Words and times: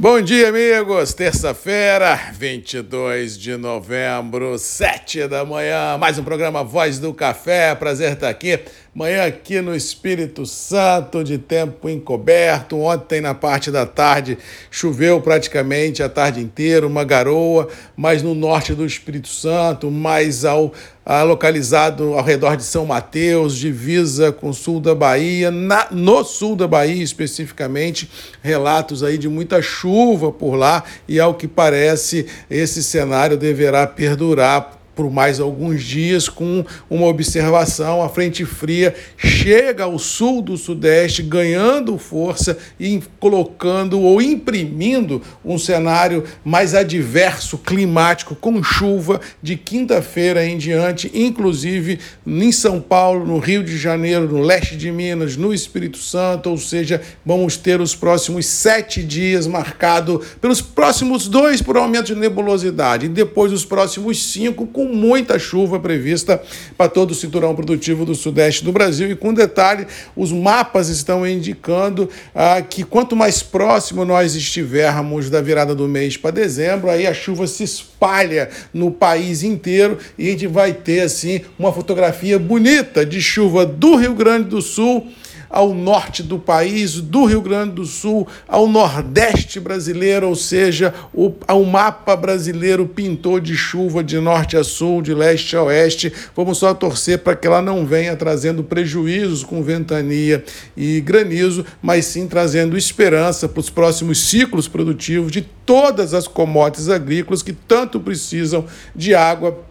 Bom 0.00 0.18
dia, 0.22 0.48
amigos. 0.48 1.12
Terça-feira, 1.12 2.18
22 2.32 3.36
de 3.36 3.58
novembro, 3.58 4.58
7 4.58 5.28
da 5.28 5.44
manhã. 5.44 5.98
Mais 5.98 6.18
um 6.18 6.24
programa 6.24 6.64
Voz 6.64 6.98
do 6.98 7.12
Café. 7.12 7.74
Prazer 7.74 8.14
estar 8.14 8.30
aqui. 8.30 8.58
Manhã 8.94 9.26
aqui 9.26 9.60
no 9.60 9.76
Espírito 9.76 10.46
Santo, 10.46 11.22
de 11.22 11.36
tempo 11.36 11.86
encoberto. 11.86 12.80
Ontem, 12.80 13.20
na 13.20 13.34
parte 13.34 13.70
da 13.70 13.84
tarde, 13.84 14.38
choveu 14.70 15.20
praticamente 15.20 16.02
a 16.02 16.08
tarde 16.08 16.40
inteira, 16.40 16.86
uma 16.86 17.04
garoa, 17.04 17.68
mas 17.94 18.22
no 18.22 18.34
norte 18.34 18.72
do 18.72 18.86
Espírito 18.86 19.28
Santo, 19.28 19.90
mais 19.90 20.46
ao 20.46 20.72
ah, 21.12 21.24
localizado 21.24 22.14
ao 22.14 22.22
redor 22.22 22.56
de 22.56 22.62
São 22.62 22.86
Mateus, 22.86 23.56
divisa 23.56 24.30
com 24.30 24.50
o 24.50 24.54
sul 24.54 24.78
da 24.78 24.94
Bahia, 24.94 25.50
na, 25.50 25.88
no 25.90 26.22
sul 26.22 26.54
da 26.54 26.68
Bahia 26.68 27.02
especificamente, 27.02 28.08
relatos 28.40 29.02
aí 29.02 29.18
de 29.18 29.28
muita 29.28 29.60
chuva 29.60 30.30
por 30.30 30.54
lá 30.54 30.84
e 31.08 31.18
ao 31.18 31.34
que 31.34 31.48
parece 31.48 32.26
esse 32.48 32.80
cenário 32.80 33.36
deverá 33.36 33.88
perdurar 33.88 34.79
por 35.00 35.10
mais 35.10 35.40
alguns 35.40 35.82
dias 35.82 36.28
com 36.28 36.62
uma 36.90 37.06
observação. 37.06 38.02
A 38.02 38.08
frente 38.10 38.44
fria 38.44 38.94
chega 39.16 39.84
ao 39.84 39.98
sul 39.98 40.42
do 40.42 40.58
sudeste, 40.58 41.22
ganhando 41.22 41.96
força 41.96 42.58
e 42.78 43.00
colocando 43.18 43.98
ou 43.98 44.20
imprimindo 44.20 45.22
um 45.42 45.58
cenário 45.58 46.22
mais 46.44 46.74
adverso 46.74 47.56
climático 47.56 48.34
com 48.34 48.62
chuva 48.62 49.22
de 49.42 49.56
quinta-feira 49.56 50.44
em 50.44 50.58
diante, 50.58 51.10
inclusive 51.14 51.98
em 52.26 52.52
São 52.52 52.78
Paulo, 52.78 53.24
no 53.24 53.38
Rio 53.38 53.64
de 53.64 53.78
Janeiro, 53.78 54.28
no 54.28 54.42
leste 54.42 54.76
de 54.76 54.92
Minas, 54.92 55.34
no 55.34 55.54
Espírito 55.54 55.96
Santo, 55.96 56.50
ou 56.50 56.58
seja, 56.58 57.00
vamos 57.24 57.56
ter 57.56 57.80
os 57.80 57.94
próximos 57.94 58.44
sete 58.44 59.02
dias 59.02 59.46
marcado 59.46 60.20
pelos 60.42 60.60
próximos 60.60 61.26
dois 61.26 61.62
por 61.62 61.78
aumento 61.78 62.08
de 62.08 62.14
nebulosidade 62.14 63.06
e 63.06 63.08
depois 63.08 63.50
os 63.50 63.64
próximos 63.64 64.10
cinco 64.30 64.66
com 64.66 64.89
muita 64.92 65.38
chuva 65.38 65.78
prevista 65.78 66.42
para 66.76 66.90
todo 66.90 67.12
o 67.12 67.14
cinturão 67.14 67.54
produtivo 67.54 68.04
do 68.04 68.14
sudeste 68.14 68.64
do 68.64 68.72
Brasil. 68.72 69.10
E 69.10 69.16
com 69.16 69.32
detalhe, 69.32 69.86
os 70.16 70.32
mapas 70.32 70.88
estão 70.88 71.26
indicando 71.26 72.08
ah, 72.34 72.60
que 72.62 72.82
quanto 72.82 73.14
mais 73.16 73.42
próximo 73.42 74.04
nós 74.04 74.34
estivermos 74.34 75.30
da 75.30 75.40
virada 75.40 75.74
do 75.74 75.88
mês 75.88 76.16
para 76.16 76.30
dezembro, 76.30 76.90
aí 76.90 77.06
a 77.06 77.14
chuva 77.14 77.46
se 77.46 77.64
espalha 77.64 78.48
no 78.72 78.90
país 78.90 79.42
inteiro 79.42 79.98
e 80.18 80.28
a 80.28 80.30
gente 80.32 80.46
vai 80.46 80.72
ter 80.72 81.00
assim 81.00 81.42
uma 81.58 81.72
fotografia 81.72 82.38
bonita 82.38 83.04
de 83.04 83.20
chuva 83.20 83.64
do 83.66 83.96
Rio 83.96 84.14
Grande 84.14 84.48
do 84.48 84.60
Sul 84.60 85.06
ao 85.50 85.74
norte 85.74 86.22
do 86.22 86.38
país, 86.38 87.00
do 87.00 87.24
Rio 87.24 87.42
Grande 87.42 87.72
do 87.72 87.84
Sul 87.84 88.26
ao 88.46 88.68
nordeste 88.68 89.58
brasileiro, 89.58 90.28
ou 90.28 90.36
seja, 90.36 90.94
o, 91.12 91.32
o 91.48 91.64
mapa 91.64 92.14
brasileiro 92.14 92.86
pintou 92.86 93.40
de 93.40 93.56
chuva 93.56 94.04
de 94.04 94.18
norte 94.18 94.56
a 94.56 94.62
sul, 94.62 95.02
de 95.02 95.12
leste 95.12 95.56
a 95.56 95.62
oeste. 95.64 96.12
Vamos 96.36 96.58
só 96.58 96.72
torcer 96.72 97.18
para 97.18 97.34
que 97.34 97.46
ela 97.46 97.60
não 97.60 97.84
venha 97.84 98.14
trazendo 98.14 98.62
prejuízos 98.62 99.42
com 99.42 99.62
ventania 99.62 100.44
e 100.76 101.00
granizo, 101.00 101.66
mas 101.82 102.04
sim 102.04 102.28
trazendo 102.28 102.76
esperança 102.76 103.48
para 103.48 103.60
os 103.60 103.70
próximos 103.70 104.20
ciclos 104.20 104.68
produtivos 104.68 105.32
de 105.32 105.42
todas 105.42 106.14
as 106.14 106.28
commodities 106.28 106.88
agrícolas 106.88 107.42
que 107.42 107.52
tanto 107.52 107.98
precisam 107.98 108.64
de 108.94 109.14
água 109.14 109.69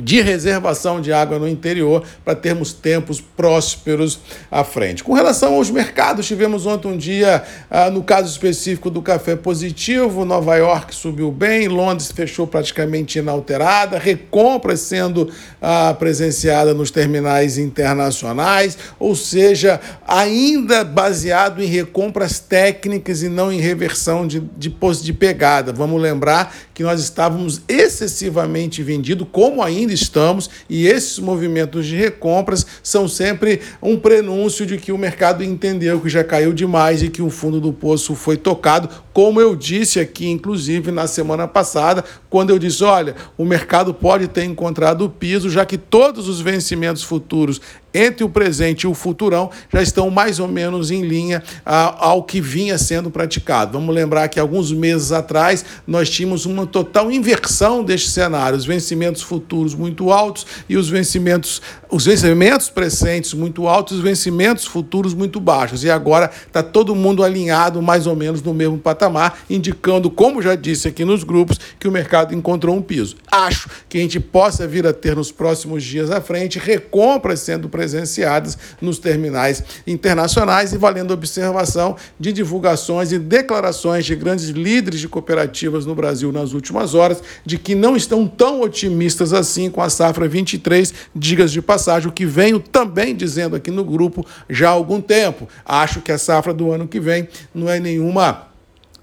de 0.00 0.20
reservação 0.20 1.00
de 1.00 1.12
água 1.12 1.38
no 1.38 1.48
interior 1.48 2.02
para 2.24 2.34
termos 2.34 2.72
tempos 2.72 3.20
prósperos 3.20 4.18
à 4.50 4.64
frente. 4.64 5.02
Com 5.02 5.12
relação 5.12 5.54
aos 5.54 5.70
mercados, 5.70 6.26
tivemos 6.26 6.66
ontem 6.66 6.88
um 6.88 6.96
dia, 6.96 7.42
ah, 7.70 7.90
no 7.90 8.02
caso 8.02 8.30
específico 8.30 8.90
do 8.90 9.02
café 9.02 9.36
positivo, 9.36 10.24
Nova 10.24 10.56
York 10.56 10.94
subiu 10.94 11.30
bem, 11.30 11.68
Londres 11.68 12.10
fechou 12.10 12.46
praticamente 12.46 13.18
inalterada, 13.18 13.98
recompras 13.98 14.80
sendo 14.80 15.30
ah, 15.60 15.94
presenciada 15.98 16.74
nos 16.74 16.90
terminais 16.90 17.58
internacionais, 17.58 18.76
ou 18.98 19.14
seja, 19.14 19.80
ainda 20.06 20.84
baseado 20.84 21.62
em 21.62 21.66
recompras 21.66 22.38
técnicas 22.38 23.22
e 23.22 23.28
não 23.28 23.52
em 23.52 23.60
reversão 23.60 24.26
de, 24.26 24.40
de, 24.40 24.74
de 25.02 25.12
pegada. 25.12 25.72
Vamos 25.72 26.00
lembrar 26.00 26.54
que 26.74 26.82
nós 26.82 27.00
estávamos 27.00 27.62
excessivamente 27.68 28.82
vendidos, 28.82 29.26
como 29.32 29.62
ainda 29.62 29.85
ainda 29.86 29.94
estamos, 29.94 30.50
e 30.68 30.86
esses 30.86 31.18
movimentos 31.18 31.86
de 31.86 31.96
recompras 31.96 32.66
são 32.82 33.08
sempre 33.08 33.60
um 33.80 33.96
prenúncio 33.96 34.66
de 34.66 34.76
que 34.76 34.92
o 34.92 34.98
mercado 34.98 35.42
entendeu 35.42 36.00
que 36.00 36.08
já 36.08 36.24
caiu 36.24 36.52
demais 36.52 37.02
e 37.02 37.08
que 37.08 37.22
o 37.22 37.30
fundo 37.30 37.60
do 37.60 37.72
poço 37.72 38.14
foi 38.14 38.36
tocado, 38.36 38.88
como 39.12 39.40
eu 39.40 39.56
disse 39.56 39.98
aqui, 39.98 40.28
inclusive, 40.28 40.90
na 40.90 41.06
semana 41.06 41.48
passada, 41.48 42.04
quando 42.28 42.50
eu 42.50 42.58
disse: 42.58 42.84
olha, 42.84 43.14
o 43.38 43.44
mercado 43.44 43.94
pode 43.94 44.28
ter 44.28 44.44
encontrado 44.44 45.04
o 45.04 45.10
piso, 45.10 45.48
já 45.48 45.64
que 45.64 45.78
todos 45.78 46.28
os 46.28 46.40
vencimentos 46.40 47.02
futuros 47.02 47.60
entre 47.96 48.22
o 48.22 48.28
presente 48.28 48.82
e 48.82 48.86
o 48.86 48.92
futurão 48.92 49.50
já 49.72 49.82
estão 49.82 50.10
mais 50.10 50.38
ou 50.38 50.46
menos 50.46 50.90
em 50.90 51.02
linha 51.02 51.42
ah, 51.64 51.96
ao 51.98 52.22
que 52.22 52.40
vinha 52.40 52.76
sendo 52.76 53.10
praticado. 53.10 53.72
Vamos 53.72 53.94
lembrar 53.94 54.28
que 54.28 54.38
alguns 54.38 54.70
meses 54.70 55.12
atrás 55.12 55.64
nós 55.86 56.10
tínhamos 56.10 56.44
uma 56.44 56.66
total 56.66 57.10
inversão 57.10 57.82
deste 57.82 58.10
cenário, 58.10 58.58
os 58.58 58.66
vencimentos 58.66 59.22
futuros 59.22 59.74
muito 59.74 60.12
altos 60.12 60.46
e 60.68 60.76
os 60.76 60.90
vencimentos, 60.90 61.62
os 61.90 62.04
vencimentos 62.04 62.68
presentes 62.68 63.32
muito 63.32 63.66
altos, 63.66 63.96
os 63.96 64.02
vencimentos 64.02 64.66
futuros 64.66 65.14
muito 65.14 65.40
baixos. 65.40 65.82
E 65.82 65.90
agora 65.90 66.30
está 66.46 66.62
todo 66.62 66.94
mundo 66.94 67.24
alinhado 67.24 67.80
mais 67.80 68.06
ou 68.06 68.14
menos 68.14 68.42
no 68.42 68.52
mesmo 68.52 68.78
patamar, 68.78 69.38
indicando, 69.48 70.10
como 70.10 70.42
já 70.42 70.54
disse 70.54 70.88
aqui 70.88 71.04
nos 71.04 71.24
grupos, 71.24 71.58
que 71.78 71.88
o 71.88 71.92
mercado 71.92 72.34
encontrou 72.34 72.76
um 72.76 72.82
piso. 72.82 73.16
Acho 73.30 73.70
que 73.88 73.96
a 73.96 74.00
gente 74.00 74.20
possa 74.20 74.66
vir 74.66 74.86
a 74.86 74.92
ter 74.92 75.16
nos 75.16 75.32
próximos 75.32 75.82
dias 75.82 76.10
à 76.10 76.20
frente 76.20 76.58
recompras 76.58 77.40
sendo 77.40 77.68
presentes 77.68 77.85
presenciadas 77.86 78.58
nos 78.80 78.98
terminais 78.98 79.62
internacionais 79.86 80.72
e 80.72 80.76
valendo 80.76 81.12
observação 81.12 81.96
de 82.18 82.32
divulgações 82.32 83.12
e 83.12 83.18
declarações 83.18 84.04
de 84.04 84.16
grandes 84.16 84.48
líderes 84.48 84.98
de 84.98 85.08
cooperativas 85.08 85.86
no 85.86 85.94
Brasil 85.94 86.32
nas 86.32 86.52
últimas 86.52 86.94
horas 86.94 87.22
de 87.44 87.56
que 87.56 87.76
não 87.76 87.94
estão 87.94 88.26
tão 88.26 88.60
otimistas 88.60 89.32
assim 89.32 89.70
com 89.70 89.80
a 89.80 89.88
safra 89.88 90.26
23, 90.26 90.92
digas 91.14 91.52
de 91.52 91.62
passagem, 91.62 92.08
o 92.08 92.12
que 92.12 92.26
venho 92.26 92.58
também 92.58 93.14
dizendo 93.14 93.54
aqui 93.54 93.70
no 93.70 93.84
grupo 93.84 94.26
já 94.50 94.68
há 94.68 94.72
algum 94.72 95.00
tempo. 95.00 95.48
Acho 95.64 96.00
que 96.00 96.10
a 96.10 96.18
safra 96.18 96.52
do 96.52 96.72
ano 96.72 96.88
que 96.88 96.98
vem 96.98 97.28
não 97.54 97.70
é 97.70 97.78
nenhuma 97.78 98.48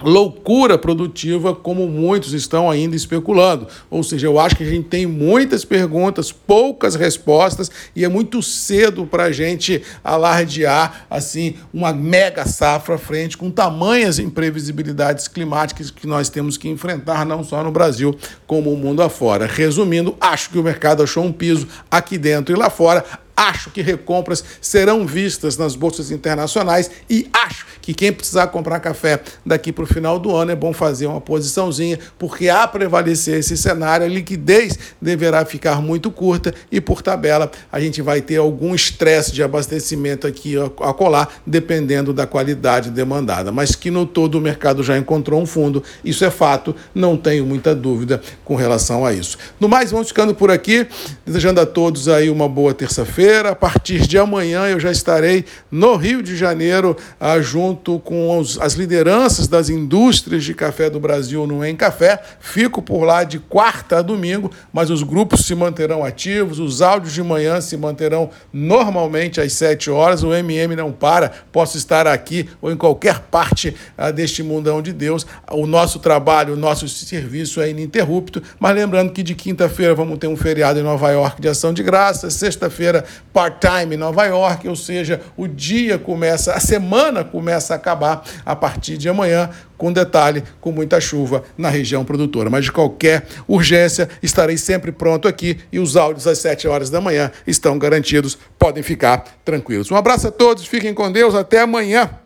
loucura 0.02 0.78
produtiva, 0.78 1.56
como 1.56 1.88
muitos 1.88 2.34
estão 2.34 2.70
ainda 2.70 2.96
especulando. 2.96 3.68
Ou 3.90 4.04
seja, 4.04 4.28
eu 4.28 4.40
acho 4.40 4.56
que 4.56 4.64
a 4.64 4.70
gente 4.70 4.88
tem 4.88 5.06
muitas 5.06 5.64
perguntas, 5.64 6.32
poucas 6.32 6.96
respostas, 6.96 7.72
e 7.96 8.04
é 8.04 8.10
muito 8.10 8.42
cedo 8.42 9.06
para 9.06 9.26
a 9.26 9.32
gente 9.32 9.82
alardear 10.04 11.06
assim 11.10 11.56
uma 11.74 11.94
mega 11.94 12.46
safra 12.46 12.96
à 12.96 12.98
frente, 12.98 13.38
com 13.38 13.50
tamanhas 13.50 14.20
imprevisibilidades 14.20 15.28
climáticas 15.28 15.90
que 15.90 16.08
nós 16.08 16.30
temos 16.30 16.58
que 16.58 16.68
enfrentar, 16.70 17.26
não 17.26 17.44
só 17.44 17.64
no 17.64 17.72
Brasil, 17.72 18.16
como 18.46 18.72
o 18.74 18.78
mundo 18.78 19.02
afora. 19.02 19.46
Resumindo, 19.46 20.16
acho 20.20 20.50
que 20.50 20.58
o 20.58 20.64
mercado 20.64 21.04
achou 21.04 21.24
um 21.24 21.32
piso 21.32 21.68
aqui 21.90 22.18
dentro 22.18 22.54
e 22.54 22.58
lá 22.58 22.70
fora. 22.70 23.04
Acho 23.36 23.72
que 23.72 23.82
recompras 23.82 24.44
serão 24.62 25.08
vistas 25.08 25.58
nas 25.58 25.76
bolsas 25.76 26.12
internacionais 26.12 26.92
e 27.10 27.28
acho 27.34 27.66
que 27.82 27.94
quem 27.94 28.14
precisar 28.14 28.48
comprar 28.48 28.80
café 28.80 29.22
daqui 29.44 29.72
para 29.72 29.84
o 29.84 29.88
final 29.88 30.20
do 30.20 30.36
ano 30.36 30.52
é 30.52 30.56
bom 30.56 30.72
fazer 30.72 31.08
uma 31.08 31.20
posiçãozinha, 31.20 32.00
porque 32.20 32.48
a 32.48 32.68
prevalecer 32.68 33.40
esse 33.40 33.58
cenário, 33.58 34.06
a 34.06 34.10
liquidez 34.10 34.78
deverá 35.02 35.44
ficar 35.46 35.82
muito 35.82 36.12
curta 36.12 36.54
e, 36.72 36.80
por 36.80 37.02
tabela, 37.02 37.52
a 37.72 37.80
gente 37.80 38.02
vai 38.02 38.22
ter 38.22 38.38
algum 38.38 38.76
estresse 38.76 39.34
de 39.34 39.42
abastecimento 39.42 40.28
aqui 40.28 40.56
a 40.58 40.94
colar, 40.94 41.42
dependendo 41.46 42.14
da 42.14 42.28
qualidade 42.28 42.92
demandada. 42.92 43.52
Mas 43.52 43.76
que 43.76 43.90
no 43.90 44.06
todo 44.06 44.36
o 44.36 44.42
mercado 44.42 44.84
já 44.84 44.98
encontrou 44.98 45.42
um 45.42 45.46
fundo, 45.46 45.84
isso 46.06 46.24
é 46.24 46.30
fato, 46.30 46.76
não 46.94 47.18
tenho 47.18 47.46
muita 47.46 47.74
dúvida 47.74 48.22
com 48.46 48.56
relação 48.56 49.06
a 49.06 49.12
isso. 49.12 49.38
No 49.60 49.68
mais, 49.68 49.92
vamos 49.92 50.10
ficando 50.10 50.36
por 50.36 50.52
aqui, 50.52 50.88
desejando 51.26 51.60
a 51.60 51.66
todos 51.66 52.08
aí 52.08 52.30
uma 52.30 52.48
boa 52.48 52.74
terça-feira. 52.74 53.23
A 53.24 53.56
partir 53.56 54.06
de 54.06 54.18
amanhã 54.18 54.66
eu 54.68 54.78
já 54.82 54.92
estarei 54.92 55.46
no 55.72 55.96
Rio 55.96 56.22
de 56.22 56.36
Janeiro, 56.36 56.98
ah, 57.18 57.40
junto 57.40 57.98
com 58.00 58.38
os, 58.38 58.60
as 58.60 58.74
lideranças 58.74 59.48
das 59.48 59.70
indústrias 59.70 60.44
de 60.44 60.54
café 60.54 60.90
do 60.90 61.00
Brasil 61.00 61.48
no 61.48 61.64
Em 61.64 61.74
Café. 61.74 62.22
Fico 62.42 62.82
por 62.82 63.06
lá 63.06 63.24
de 63.24 63.40
quarta 63.40 64.00
a 64.00 64.02
domingo, 64.02 64.52
mas 64.74 64.90
os 64.90 65.04
grupos 65.04 65.46
se 65.46 65.56
manterão 65.56 66.04
ativos, 66.04 66.60
os 66.60 66.82
áudios 66.82 67.14
de 67.14 67.24
manhã 67.24 67.62
se 67.62 67.78
manterão 67.78 68.30
normalmente 68.52 69.40
às 69.40 69.54
7 69.54 69.90
horas. 69.90 70.22
O 70.22 70.34
MM 70.34 70.76
não 70.76 70.92
para, 70.92 71.32
posso 71.50 71.78
estar 71.78 72.06
aqui 72.06 72.50
ou 72.62 72.74
em 72.74 72.76
qualquer 72.76 73.20
parte 73.32 73.74
ah, 73.98 74.12
deste 74.12 74.44
mundão 74.44 74.82
de 74.82 74.92
Deus. 74.92 75.26
O 75.50 75.66
nosso 75.66 75.98
trabalho, 76.00 76.56
o 76.56 76.58
nosso 76.58 76.90
serviço 76.90 77.62
é 77.62 77.70
ininterrupto, 77.70 78.44
mas 78.60 78.76
lembrando 78.76 79.14
que 79.14 79.24
de 79.24 79.34
quinta-feira 79.34 79.96
vamos 79.96 80.18
ter 80.18 80.28
um 80.28 80.36
feriado 80.36 80.78
em 80.78 80.84
Nova 80.84 81.10
York 81.10 81.42
de 81.42 81.48
ação 81.48 81.72
de 81.72 81.82
graça, 81.82 82.30
sexta-feira 82.30 83.06
part-time 83.32 83.96
em 83.96 83.98
Nova 83.98 84.26
York, 84.26 84.68
ou 84.68 84.76
seja, 84.76 85.22
o 85.36 85.48
dia 85.48 85.98
começa, 85.98 86.54
a 86.54 86.60
semana 86.60 87.24
começa 87.24 87.74
a 87.74 87.78
acabar 87.78 88.24
a 88.46 88.56
partir 88.56 88.98
de 88.98 89.10
amanhã, 89.10 89.50
com 89.78 89.92
detalhe, 89.92 90.44
com 90.62 90.72
muita 90.72 91.02
chuva 91.02 91.44
na 91.58 91.70
região 91.70 92.06
produtora. 92.06 92.50
Mas 92.50 92.66
de 92.66 92.72
qualquer 92.72 93.26
urgência, 93.48 94.08
estarei 94.22 94.58
sempre 94.58 94.92
pronto 94.92 95.28
aqui 95.28 95.58
e 95.72 95.80
os 95.80 95.98
áudios 95.98 96.28
às 96.28 96.38
7 96.40 96.68
horas 96.68 96.90
da 96.90 97.02
manhã 97.02 97.32
estão 97.46 97.78
garantidos. 97.78 98.38
Podem 98.58 98.84
ficar 98.84 99.24
tranquilos. 99.44 99.92
Um 99.92 99.96
abraço 99.96 100.28
a 100.28 100.32
todos, 100.32 100.66
fiquem 100.66 100.94
com 100.94 101.12
Deus, 101.12 101.36
até 101.36 101.60
amanhã 101.60 102.23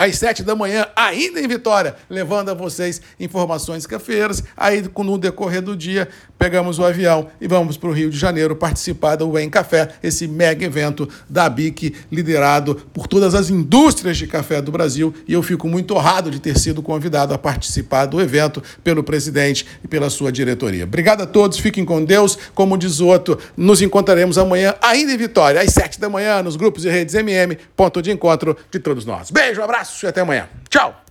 às 0.00 0.16
sete 0.16 0.42
da 0.42 0.56
manhã, 0.56 0.86
ainda 0.96 1.38
em 1.40 1.46
Vitória, 1.46 1.94
levando 2.08 2.48
a 2.48 2.54
vocês 2.54 3.02
informações 3.20 3.86
cafeiras. 3.86 4.42
Aí, 4.56 4.82
no 4.96 5.18
decorrer 5.18 5.60
do 5.60 5.76
dia, 5.76 6.08
pegamos 6.38 6.78
o 6.78 6.84
avião 6.84 7.28
e 7.38 7.46
vamos 7.46 7.76
para 7.76 7.90
o 7.90 7.92
Rio 7.92 8.08
de 8.08 8.16
Janeiro 8.16 8.56
participar 8.56 9.16
do 9.16 9.30
Wayne 9.30 9.50
Café, 9.50 9.90
esse 10.02 10.26
mega 10.26 10.64
evento 10.64 11.06
da 11.28 11.50
BIC, 11.50 11.94
liderado 12.10 12.76
por 12.94 13.06
todas 13.06 13.34
as 13.34 13.50
indústrias 13.50 14.16
de 14.16 14.26
café 14.26 14.62
do 14.62 14.72
Brasil. 14.72 15.12
E 15.28 15.34
eu 15.34 15.42
fico 15.42 15.68
muito 15.68 15.94
honrado 15.94 16.30
de 16.30 16.40
ter 16.40 16.58
sido 16.58 16.80
convidado 16.80 17.34
a 17.34 17.38
participar 17.38 18.06
do 18.06 18.22
evento 18.22 18.62
pelo 18.82 19.02
presidente 19.02 19.66
e 19.84 19.88
pela 19.88 20.08
sua 20.08 20.32
diretoria. 20.32 20.84
Obrigado 20.84 21.22
a 21.22 21.26
todos, 21.26 21.58
fiquem 21.58 21.84
com 21.84 22.02
Deus. 22.02 22.38
Como 22.54 22.78
diz 22.78 23.00
outro, 23.00 23.38
nos 23.54 23.82
encontraremos 23.82 24.38
amanhã, 24.38 24.74
ainda 24.80 25.12
em 25.12 25.18
Vitória, 25.18 25.60
às 25.60 25.74
sete 25.74 26.00
da 26.00 26.08
manhã, 26.08 26.42
nos 26.42 26.56
grupos 26.56 26.86
e 26.86 26.88
redes 26.88 27.14
MM, 27.14 27.58
ponto 27.76 28.00
de 28.00 28.10
encontro 28.10 28.56
de 28.70 28.78
todos 28.78 29.04
nós. 29.04 29.30
Beijo, 29.30 29.60
abraço 29.90 30.06
e 30.06 30.08
até 30.08 30.20
amanhã. 30.20 30.48
Tchau! 30.68 31.09